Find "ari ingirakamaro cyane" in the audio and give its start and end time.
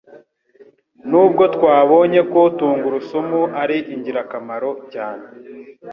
3.61-5.23